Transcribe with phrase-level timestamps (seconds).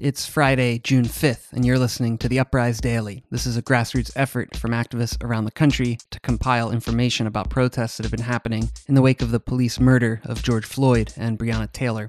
[0.00, 3.24] It's Friday, June 5th, and you're listening to the Uprise Daily.
[3.32, 7.96] This is a grassroots effort from activists around the country to compile information about protests
[7.96, 11.36] that have been happening in the wake of the police murder of George Floyd and
[11.36, 12.06] Breonna Taylor.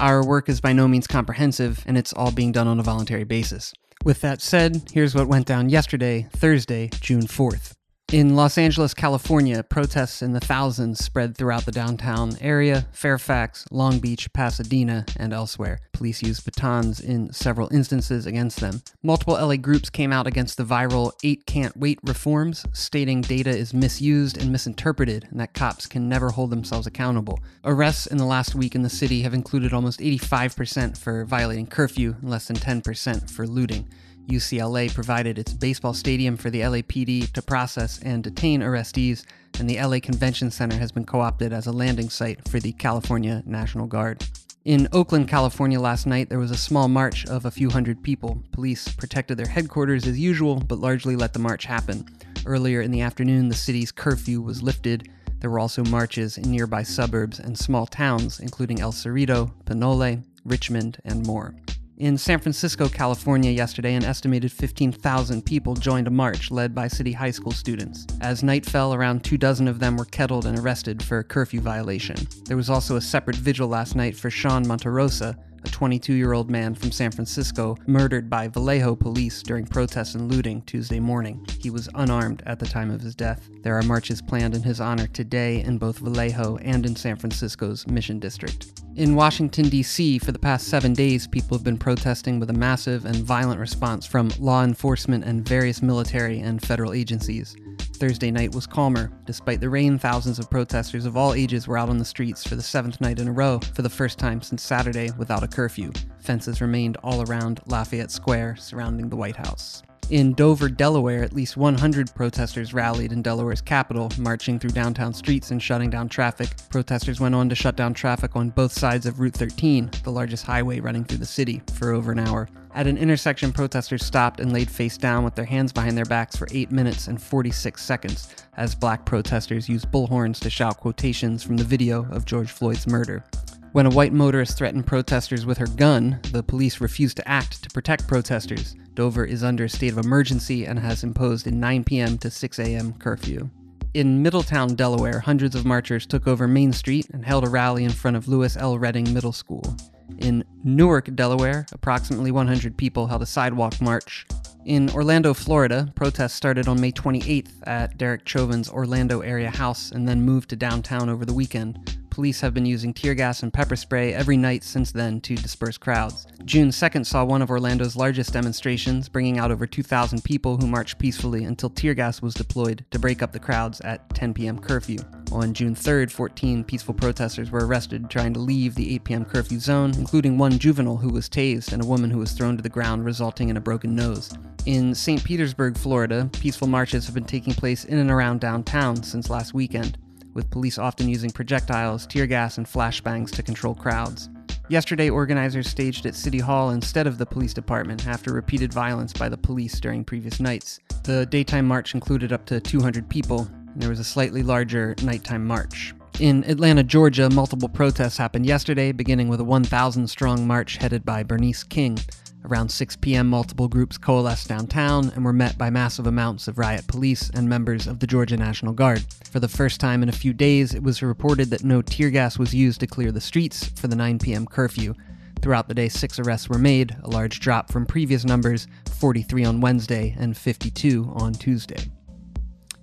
[0.00, 3.22] Our work is by no means comprehensive, and it's all being done on a voluntary
[3.22, 3.72] basis.
[4.04, 7.74] With that said, here's what went down yesterday, Thursday, June 4th.
[8.12, 14.00] In Los Angeles, California, protests in the thousands spread throughout the downtown area, Fairfax, Long
[14.00, 15.80] Beach, Pasadena, and elsewhere.
[15.94, 18.82] Police used batons in several instances against them.
[19.02, 23.72] Multiple LA groups came out against the viral 8 Can't Wait reforms, stating data is
[23.72, 27.38] misused and misinterpreted and that cops can never hold themselves accountable.
[27.64, 32.16] Arrests in the last week in the city have included almost 85% for violating curfew
[32.20, 33.88] and less than 10% for looting.
[34.28, 39.24] UCLA provided its baseball stadium for the LAPD to process and detain arrestees,
[39.58, 42.72] and the LA Convention Center has been co opted as a landing site for the
[42.72, 44.24] California National Guard.
[44.64, 48.40] In Oakland, California last night, there was a small march of a few hundred people.
[48.52, 52.06] Police protected their headquarters as usual, but largely let the march happen.
[52.46, 55.10] Earlier in the afternoon, the city's curfew was lifted.
[55.40, 60.98] There were also marches in nearby suburbs and small towns, including El Cerrito, Pinole, Richmond,
[61.04, 61.56] and more.
[62.02, 67.12] In San Francisco, California, yesterday, an estimated 15,000 people joined a march led by city
[67.12, 68.08] high school students.
[68.20, 71.60] As night fell, around two dozen of them were kettled and arrested for a curfew
[71.60, 72.16] violation.
[72.46, 76.50] There was also a separate vigil last night for Sean Monterrosa, a 22 year old
[76.50, 81.46] man from San Francisco, murdered by Vallejo police during protests and looting Tuesday morning.
[81.60, 83.48] He was unarmed at the time of his death.
[83.62, 87.86] There are marches planned in his honor today in both Vallejo and in San Francisco's
[87.86, 88.81] Mission District.
[88.94, 93.06] In Washington, D.C., for the past seven days, people have been protesting with a massive
[93.06, 97.56] and violent response from law enforcement and various military and federal agencies.
[97.94, 99.10] Thursday night was calmer.
[99.24, 102.54] Despite the rain, thousands of protesters of all ages were out on the streets for
[102.54, 105.90] the seventh night in a row for the first time since Saturday without a curfew.
[106.18, 109.82] Fences remained all around Lafayette Square surrounding the White House.
[110.12, 115.50] In Dover, Delaware, at least 100 protesters rallied in Delaware's capital, marching through downtown streets
[115.50, 116.50] and shutting down traffic.
[116.68, 120.44] Protesters went on to shut down traffic on both sides of Route 13, the largest
[120.44, 122.46] highway running through the city, for over an hour.
[122.74, 126.36] At an intersection, protesters stopped and laid face down with their hands behind their backs
[126.36, 131.56] for 8 minutes and 46 seconds as black protesters used bullhorns to shout quotations from
[131.56, 133.24] the video of George Floyd's murder.
[133.72, 137.70] When a white motorist threatened protesters with her gun, the police refused to act to
[137.70, 138.76] protect protesters.
[138.92, 142.18] Dover is under a state of emergency and has imposed a 9 p.m.
[142.18, 142.92] to 6 a.m.
[142.92, 143.48] curfew.
[143.94, 147.90] In Middletown, Delaware, hundreds of marchers took over Main Street and held a rally in
[147.90, 148.78] front of Louis L.
[148.78, 149.74] Redding Middle School.
[150.18, 154.26] In Newark, Delaware, approximately 100 people held a sidewalk march.
[154.64, 160.08] In Orlando, Florida, protests started on May 28th at Derek Chauvin's Orlando area house and
[160.08, 161.78] then moved to downtown over the weekend
[162.12, 165.78] police have been using tear gas and pepper spray every night since then to disperse
[165.78, 166.26] crowds.
[166.44, 170.98] June 2nd saw one of Orlando's largest demonstrations, bringing out over 2,000 people who marched
[170.98, 174.58] peacefully until tear gas was deployed to break up the crowds at 10 p.m.
[174.58, 174.98] curfew.
[175.32, 179.24] On June 3rd, 14 peaceful protesters were arrested trying to leave the 8 p.m.
[179.24, 182.62] curfew zone, including one juvenile who was tased and a woman who was thrown to
[182.62, 184.30] the ground, resulting in a broken nose.
[184.66, 185.22] In St.
[185.24, 189.98] Petersburg, Florida, peaceful marches have been taking place in and around downtown since last weekend
[190.34, 194.28] with police often using projectiles, tear gas, and flashbangs to control crowds.
[194.68, 199.28] Yesterday, organizers staged at City Hall instead of the police department after repeated violence by
[199.28, 200.80] the police during previous nights.
[201.02, 205.44] The daytime march included up to 200 people, and there was a slightly larger nighttime
[205.44, 205.94] march.
[206.20, 211.22] In Atlanta, Georgia, multiple protests happened yesterday, beginning with a 1,000 strong march headed by
[211.22, 211.98] Bernice King.
[212.44, 216.86] Around 6 p.m., multiple groups coalesced downtown and were met by massive amounts of riot
[216.88, 219.04] police and members of the Georgia National Guard.
[219.30, 222.38] For the first time in a few days, it was reported that no tear gas
[222.38, 224.46] was used to clear the streets for the 9 p.m.
[224.46, 224.94] curfew.
[225.40, 229.60] Throughout the day, six arrests were made, a large drop from previous numbers 43 on
[229.60, 231.90] Wednesday and 52 on Tuesday.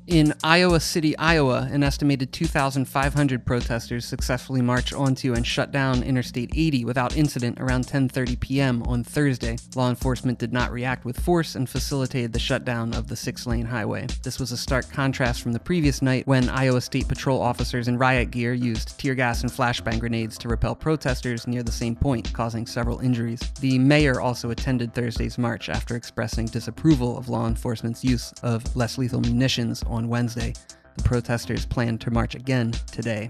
[0.10, 6.50] In Iowa City, Iowa, an estimated 2,500 protesters successfully marched onto and shut down Interstate
[6.56, 8.82] 80 without incident around 10:30 p.m.
[8.88, 9.58] on Thursday.
[9.76, 14.08] Law enforcement did not react with force and facilitated the shutdown of the six-lane highway.
[14.24, 18.00] This was a stark contrast from the previous night when Iowa State Patrol officers in
[18.00, 22.34] riot gear used tear gas and flashbang grenades to repel protesters near the same point,
[22.34, 23.42] causing several injuries.
[23.60, 28.98] The mayor also attended Thursday's march after expressing disapproval of law enforcement's use of less
[28.98, 30.54] lethal munitions on on Wednesday.
[30.98, 33.30] The protesters plan to march again today.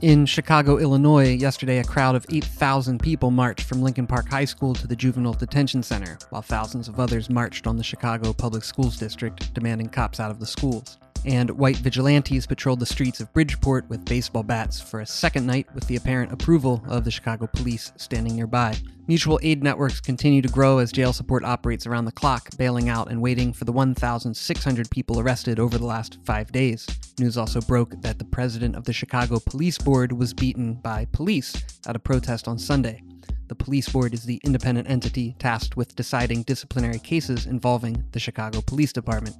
[0.00, 4.74] In Chicago, Illinois, yesterday a crowd of 8,000 people marched from Lincoln Park High School
[4.74, 8.96] to the Juvenile Detention Center, while thousands of others marched on the Chicago Public Schools
[8.96, 10.98] District, demanding cops out of the schools.
[11.24, 15.66] And white vigilantes patrolled the streets of Bridgeport with baseball bats for a second night
[15.74, 18.76] with the apparent approval of the Chicago police standing nearby.
[19.06, 23.10] Mutual aid networks continue to grow as jail support operates around the clock, bailing out
[23.10, 26.86] and waiting for the 1,600 people arrested over the last five days.
[27.18, 31.54] News also broke that the president of the Chicago Police Board was beaten by police
[31.86, 33.02] at a protest on Sunday.
[33.48, 38.60] The police board is the independent entity tasked with deciding disciplinary cases involving the Chicago
[38.60, 39.36] Police Department.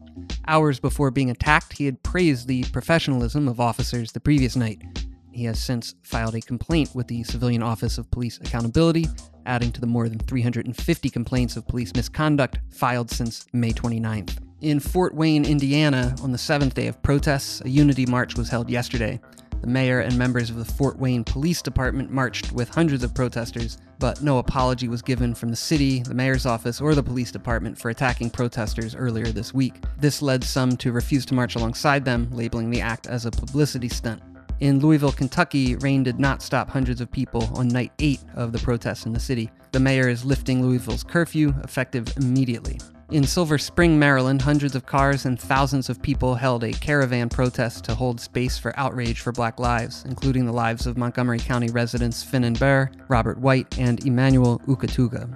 [0.46, 4.82] Hours before being attacked, he had praised the professionalism of officers the previous night.
[5.30, 9.06] He has since filed a complaint with the Civilian Office of Police Accountability,
[9.44, 14.38] adding to the more than 350 complaints of police misconduct filed since May 29th.
[14.62, 18.70] In Fort Wayne, Indiana, on the seventh day of protests, a unity march was held
[18.70, 19.20] yesterday.
[19.60, 23.78] The mayor and members of the Fort Wayne Police Department marched with hundreds of protesters,
[23.98, 27.76] but no apology was given from the city, the mayor's office, or the police department
[27.76, 29.82] for attacking protesters earlier this week.
[29.98, 33.88] This led some to refuse to march alongside them, labeling the act as a publicity
[33.88, 34.22] stunt.
[34.60, 38.58] In Louisville, Kentucky, rain did not stop hundreds of people on night eight of the
[38.58, 39.50] protests in the city.
[39.72, 42.80] The mayor is lifting Louisville's curfew, effective immediately.
[43.10, 47.84] In Silver Spring, Maryland, hundreds of cars and thousands of people held a caravan protest
[47.84, 52.22] to hold space for outrage for Black lives, including the lives of Montgomery County residents
[52.22, 55.26] Finan Berhe, Robert White, and Emmanuel Okutuga.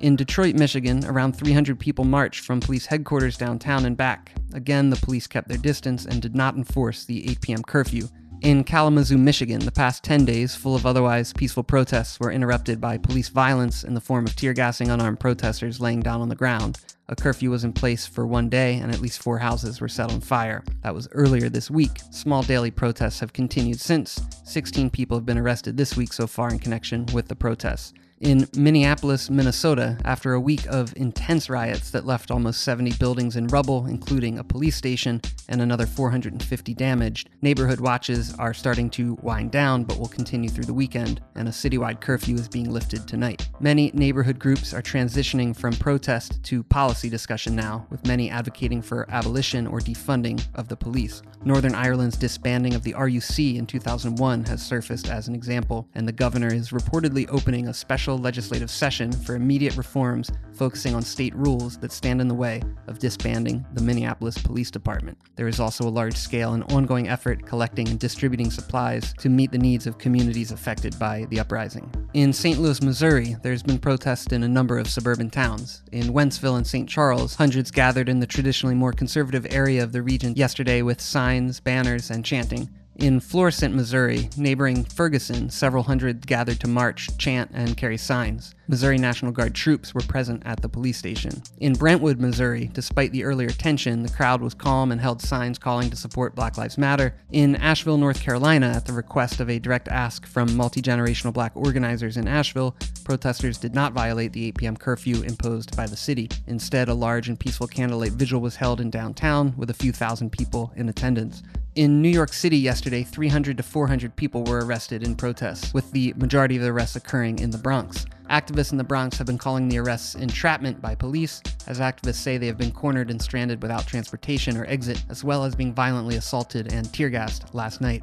[0.00, 4.32] In Detroit, Michigan, around 300 people marched from police headquarters downtown and back.
[4.52, 7.62] Again, the police kept their distance and did not enforce the 8 p.m.
[7.62, 8.08] curfew,
[8.42, 12.98] in Kalamazoo, Michigan, the past 10 days, full of otherwise peaceful protests, were interrupted by
[12.98, 16.80] police violence in the form of tear gassing unarmed protesters laying down on the ground.
[17.12, 20.10] A curfew was in place for one day, and at least four houses were set
[20.10, 20.64] on fire.
[20.80, 22.00] That was earlier this week.
[22.10, 24.18] Small daily protests have continued since.
[24.44, 27.92] 16 people have been arrested this week so far in connection with the protests
[28.22, 33.48] in Minneapolis, Minnesota, after a week of intense riots that left almost 70 buildings in
[33.48, 37.30] rubble, including a police station and another 450 damaged.
[37.42, 41.50] Neighborhood watches are starting to wind down, but will continue through the weekend, and a
[41.50, 43.48] citywide curfew is being lifted tonight.
[43.58, 49.10] Many neighborhood groups are transitioning from protest to policy discussion now, with many advocating for
[49.10, 51.22] abolition or defunding of the police.
[51.44, 56.12] Northern Ireland's disbanding of the RUC in 2001 has surfaced as an example, and the
[56.12, 61.34] governor is reportedly opening a special special legislative session for immediate reforms focusing on state
[61.34, 65.16] rules that stand in the way of disbanding the Minneapolis Police Department.
[65.34, 69.50] There is also a large scale and ongoing effort collecting and distributing supplies to meet
[69.50, 71.90] the needs of communities affected by the uprising.
[72.12, 72.58] In St.
[72.58, 75.82] Louis, Missouri, there's been protests in a number of suburban towns.
[75.92, 76.86] In Wentzville and St.
[76.86, 81.60] Charles, hundreds gathered in the traditionally more conservative area of the region yesterday with signs,
[81.60, 82.68] banners, and chanting.
[82.96, 88.54] In Florissant, Missouri, neighboring Ferguson, several hundred gathered to march, chant, and carry signs.
[88.68, 91.42] Missouri National Guard troops were present at the police station.
[91.58, 95.88] In Brentwood, Missouri, despite the earlier tension, the crowd was calm and held signs calling
[95.90, 97.14] to support Black Lives Matter.
[97.32, 101.52] In Asheville, North Carolina, at the request of a direct ask from multi generational black
[101.54, 104.76] organizers in Asheville, protesters did not violate the 8 p.m.
[104.76, 106.28] curfew imposed by the city.
[106.46, 110.30] Instead, a large and peaceful candlelight vigil was held in downtown with a few thousand
[110.30, 111.42] people in attendance.
[111.74, 116.12] In New York City yesterday, 300 to 400 people were arrested in protests, with the
[116.18, 118.04] majority of the arrests occurring in the Bronx.
[118.28, 122.36] Activists in the Bronx have been calling the arrests entrapment by police, as activists say
[122.36, 126.16] they have been cornered and stranded without transportation or exit, as well as being violently
[126.16, 128.02] assaulted and tear gassed last night.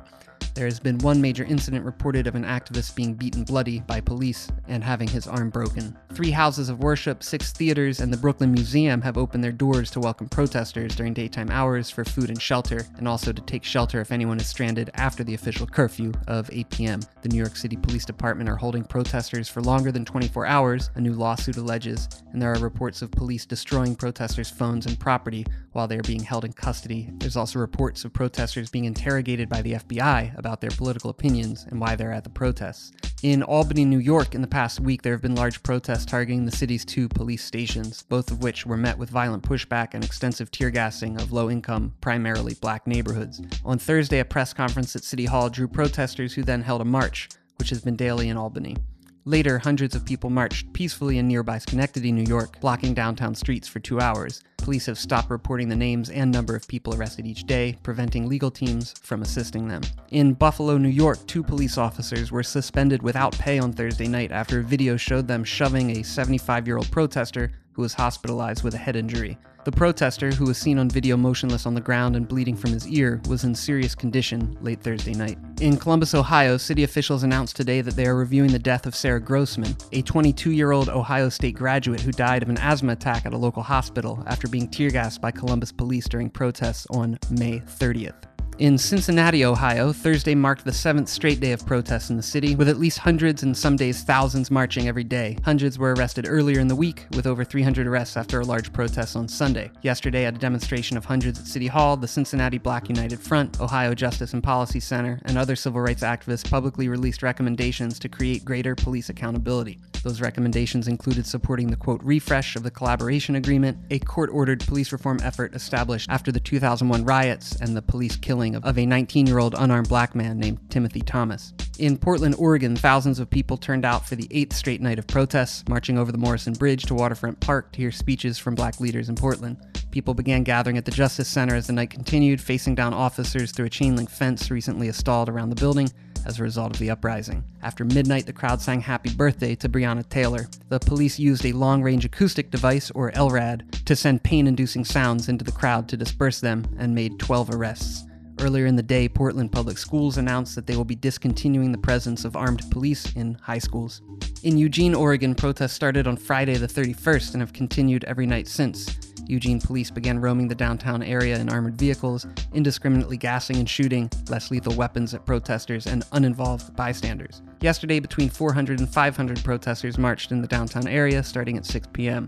[0.55, 4.49] There has been one major incident reported of an activist being beaten bloody by police
[4.67, 5.97] and having his arm broken.
[6.13, 9.99] Three houses of worship, six theaters, and the Brooklyn Museum have opened their doors to
[9.99, 14.11] welcome protesters during daytime hours for food and shelter, and also to take shelter if
[14.11, 16.99] anyone is stranded after the official curfew of 8 p.m.
[17.21, 21.01] The New York City Police Department are holding protesters for longer than 24 hours, a
[21.01, 25.87] new lawsuit alleges, and there are reports of police destroying protesters' phones and property while
[25.87, 27.09] they are being held in custody.
[27.19, 31.79] There's also reports of protesters being interrogated by the FBI about their political opinions and
[31.79, 32.91] why they're at the protests.
[33.21, 36.51] In Albany, New York, in the past week, there have been large protests targeting the
[36.51, 40.69] city's two police stations, both of which were met with violent pushback and extensive tear
[40.69, 43.41] gassing of low income, primarily black neighborhoods.
[43.65, 47.27] On Thursday, a press conference at City Hall drew protesters who then held a march,
[47.57, 48.77] which has been daily in Albany.
[49.25, 53.79] Later, hundreds of people marched peacefully in nearby Schenectady, New York, blocking downtown streets for
[53.79, 54.41] two hours.
[54.57, 58.49] Police have stopped reporting the names and number of people arrested each day, preventing legal
[58.49, 59.81] teams from assisting them.
[60.11, 64.59] In Buffalo, New York, two police officers were suspended without pay on Thursday night after
[64.59, 68.77] a video showed them shoving a 75 year old protester who was hospitalized with a
[68.77, 69.37] head injury.
[69.65, 72.87] The protester, who was seen on video motionless on the ground and bleeding from his
[72.87, 75.37] ear, was in serious condition late Thursday night.
[75.59, 79.19] In Columbus, Ohio, city officials announced today that they are reviewing the death of Sarah
[79.19, 83.33] Grossman, a 22 year old Ohio State graduate who died of an asthma attack at
[83.33, 88.28] a local hospital after being tear gassed by Columbus police during protests on May 30th.
[88.59, 92.67] In Cincinnati, Ohio, Thursday marked the seventh straight day of protests in the city, with
[92.67, 95.37] at least hundreds and some days thousands marching every day.
[95.45, 99.15] Hundreds were arrested earlier in the week, with over 300 arrests after a large protest
[99.15, 99.71] on Sunday.
[99.81, 103.93] Yesterday, at a demonstration of hundreds at City Hall, the Cincinnati Black United Front, Ohio
[103.93, 108.75] Justice and Policy Center, and other civil rights activists publicly released recommendations to create greater
[108.75, 109.79] police accountability.
[110.03, 114.91] Those recommendations included supporting the quote refresh of the collaboration agreement, a court ordered police
[114.91, 119.39] reform effort established after the 2001 riots and the police killing of a 19 year
[119.39, 121.53] old unarmed black man named Timothy Thomas.
[121.79, 125.63] In Portland, Oregon, thousands of people turned out for the eighth straight night of protests,
[125.67, 129.15] marching over the Morrison Bridge to Waterfront Park to hear speeches from black leaders in
[129.15, 129.57] Portland.
[129.91, 133.65] People began gathering at the Justice Center as the night continued, facing down officers through
[133.65, 135.89] a chain link fence recently installed around the building
[136.29, 137.43] as a result of the uprising.
[137.63, 140.47] After midnight, the crowd sang Happy Birthday to Breonna Taylor.
[140.69, 145.27] The police used a long range acoustic device, or LRAD, to send pain inducing sounds
[145.27, 148.05] into the crowd to disperse them and made 12 arrests.
[148.39, 152.23] Earlier in the day, Portland Public Schools announced that they will be discontinuing the presence
[152.25, 154.03] of armed police in high schools.
[154.43, 158.97] In Eugene, Oregon, protests started on Friday the 31st and have continued every night since.
[159.29, 164.49] Eugene police began roaming the downtown area in armored vehicles, indiscriminately gassing and shooting less
[164.49, 167.43] lethal weapons at protesters and uninvolved bystanders.
[167.61, 172.27] Yesterday, between 400 and 500 protesters marched in the downtown area starting at 6 p.m.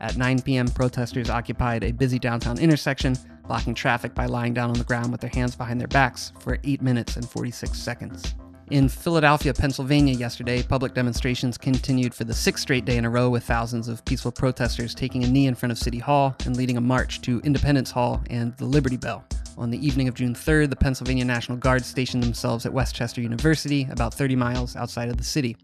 [0.00, 3.16] At 9 p.m., protesters occupied a busy downtown intersection,
[3.46, 6.58] blocking traffic by lying down on the ground with their hands behind their backs for
[6.64, 8.34] 8 minutes and 46 seconds.
[8.72, 13.28] In Philadelphia, Pennsylvania, yesterday, public demonstrations continued for the sixth straight day in a row,
[13.28, 16.78] with thousands of peaceful protesters taking a knee in front of City Hall and leading
[16.78, 19.26] a march to Independence Hall and the Liberty Bell.
[19.58, 23.20] On the evening of June 3rd, the Pennsylvania National Guard stationed themselves at West Chester
[23.20, 25.54] University, about 30 miles outside of the city.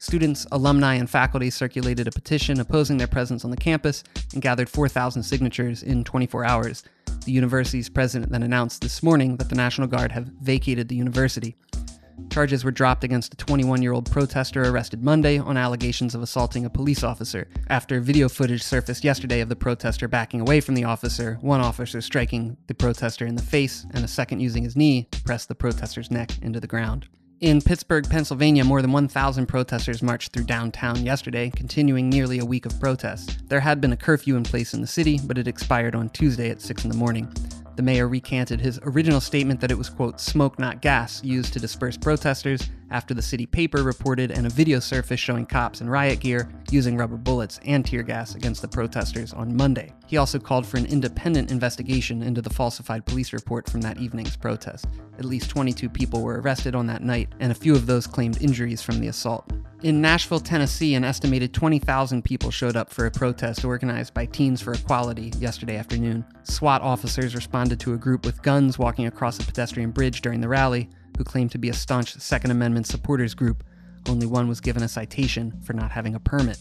[0.00, 4.02] Students, alumni, and faculty circulated a petition opposing their presence on the campus
[4.32, 6.82] and gathered 4,000 signatures in 24 hours.
[7.24, 11.54] The university's president then announced this morning that the National Guard have vacated the university.
[12.28, 16.64] Charges were dropped against a 21 year old protester arrested Monday on allegations of assaulting
[16.64, 17.48] a police officer.
[17.68, 22.00] After video footage surfaced yesterday of the protester backing away from the officer, one officer
[22.00, 25.54] striking the protester in the face and a second using his knee to press the
[25.54, 27.08] protester's neck into the ground.
[27.40, 32.66] In Pittsburgh, Pennsylvania, more than 1,000 protesters marched through downtown yesterday, continuing nearly a week
[32.66, 33.38] of protests.
[33.46, 36.50] There had been a curfew in place in the city, but it expired on Tuesday
[36.50, 37.32] at 6 in the morning.
[37.80, 41.58] The mayor recanted his original statement that it was, quote, smoke not gas used to
[41.58, 46.20] disperse protesters after the city paper reported and a video surfaced showing cops in riot
[46.20, 49.92] gear using rubber bullets and tear gas against the protesters on Monday.
[50.06, 54.36] He also called for an independent investigation into the falsified police report from that evening's
[54.36, 54.86] protest.
[55.18, 58.40] At least 22 people were arrested on that night, and a few of those claimed
[58.42, 59.52] injuries from the assault.
[59.82, 64.60] In Nashville, Tennessee, an estimated 20,000 people showed up for a protest organized by Teens
[64.60, 66.24] for Equality yesterday afternoon.
[66.42, 70.48] SWAT officers responded to a group with guns walking across a pedestrian bridge during the
[70.48, 73.62] rally, who claimed to be a staunch Second Amendment supporters group.
[74.08, 76.56] Only one was given a citation for not having a permit.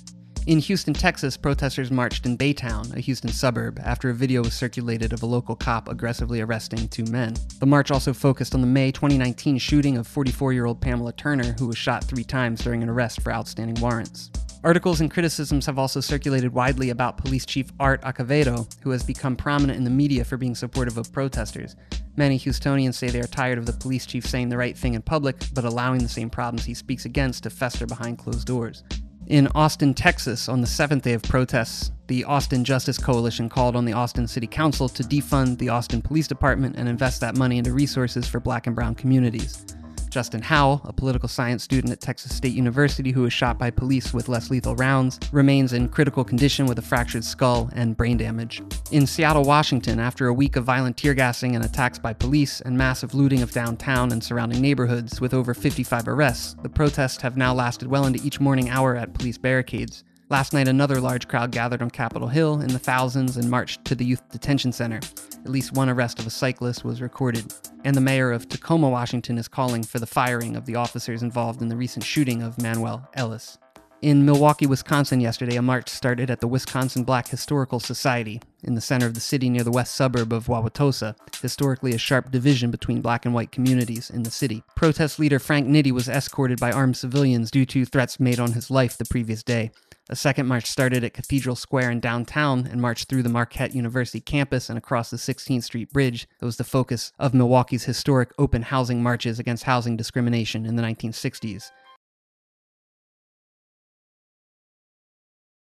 [0.50, 5.14] In Houston, Texas, protesters marched in Baytown, a Houston suburb, after a video was circulated
[5.14, 7.36] of a local cop aggressively arresting two men.
[7.60, 11.56] The march also focused on the May 2019 shooting of 44 year old Pamela Turner,
[11.60, 14.32] who was shot three times during an arrest for outstanding warrants.
[14.64, 19.36] Articles and criticisms have also circulated widely about Police Chief Art Acevedo, who has become
[19.36, 21.76] prominent in the media for being supportive of protesters.
[22.18, 25.04] Many Houstonians say they are tired of the police chief saying the right thing in
[25.04, 28.84] public, but allowing the same problems he speaks against to fester behind closed doors.
[29.30, 33.86] In Austin, Texas, on the seventh day of protests, the Austin Justice Coalition called on
[33.86, 37.72] the Austin City Council to defund the Austin Police Department and invest that money into
[37.72, 39.68] resources for black and brown communities.
[40.10, 44.14] Justin Howell, a political science student at Texas State University who was shot by police
[44.14, 48.62] with less lethal rounds, remains in critical condition with a fractured skull and brain damage.
[48.92, 52.78] In Seattle, Washington, after a week of violent tear gassing and attacks by police and
[52.78, 57.54] massive looting of downtown and surrounding neighborhoods with over 55 arrests, the protests have now
[57.54, 60.04] lasted well into each morning hour at police barricades.
[60.32, 63.96] Last night, another large crowd gathered on Capitol Hill in the thousands and marched to
[63.96, 65.00] the Youth Detention Center.
[65.44, 67.52] At least one arrest of a cyclist was recorded.
[67.84, 71.64] And the mayor of Tacoma, Washington is calling for the firing of the officers involved
[71.64, 73.58] in the recent shooting of Manuel Ellis.
[74.02, 78.80] In Milwaukee, Wisconsin, yesterday, a march started at the Wisconsin Black Historical Society in the
[78.80, 83.02] center of the city near the west suburb of Wauwatosa, historically a sharp division between
[83.02, 84.64] black and white communities in the city.
[84.74, 88.72] Protest leader Frank Nitty was escorted by armed civilians due to threats made on his
[88.72, 89.70] life the previous day.
[90.10, 94.22] A second march started at Cathedral Square in downtown and marched through the Marquette University
[94.22, 96.26] campus and across the 16th Street Bridge.
[96.40, 100.84] That was the focus of Milwaukee's historic open housing marches against housing discrimination in the
[100.84, 101.70] 1960s.